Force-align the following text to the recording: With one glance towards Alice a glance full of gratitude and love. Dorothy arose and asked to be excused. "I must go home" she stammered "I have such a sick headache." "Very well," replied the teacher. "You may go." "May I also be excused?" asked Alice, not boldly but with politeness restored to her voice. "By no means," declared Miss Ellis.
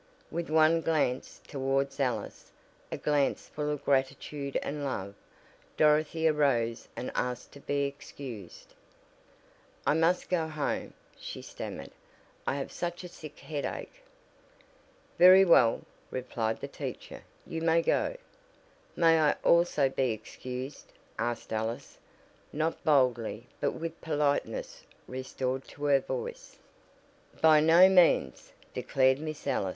With 0.31 0.49
one 0.49 0.81
glance 0.81 1.39
towards 1.47 1.99
Alice 1.99 2.51
a 2.91 2.97
glance 2.97 3.47
full 3.47 3.69
of 3.69 3.85
gratitude 3.85 4.57
and 4.63 4.83
love. 4.83 5.13
Dorothy 5.77 6.27
arose 6.27 6.87
and 6.95 7.11
asked 7.13 7.51
to 7.51 7.59
be 7.59 7.83
excused. 7.83 8.73
"I 9.85 9.93
must 9.93 10.27
go 10.27 10.47
home" 10.47 10.95
she 11.19 11.43
stammered 11.43 11.91
"I 12.47 12.55
have 12.55 12.71
such 12.71 13.03
a 13.03 13.07
sick 13.07 13.37
headache." 13.41 14.01
"Very 15.19 15.45
well," 15.45 15.81
replied 16.09 16.61
the 16.61 16.67
teacher. 16.67 17.21
"You 17.45 17.61
may 17.61 17.83
go." 17.83 18.17
"May 18.95 19.19
I 19.21 19.33
also 19.43 19.87
be 19.87 20.09
excused?" 20.09 20.91
asked 21.19 21.53
Alice, 21.53 21.99
not 22.51 22.83
boldly 22.83 23.45
but 23.59 23.73
with 23.73 24.01
politeness 24.01 24.83
restored 25.07 25.65
to 25.65 25.83
her 25.85 25.99
voice. 25.99 26.57
"By 27.39 27.59
no 27.59 27.87
means," 27.87 28.51
declared 28.73 29.19
Miss 29.19 29.45
Ellis. 29.45 29.69